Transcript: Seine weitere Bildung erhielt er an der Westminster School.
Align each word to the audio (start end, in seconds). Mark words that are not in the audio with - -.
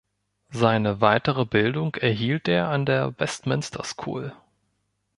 Seine 0.49 0.99
weitere 0.99 1.45
Bildung 1.45 1.93
erhielt 1.93 2.47
er 2.47 2.69
an 2.69 2.87
der 2.87 3.13
Westminster 3.19 3.83
School. 3.83 4.33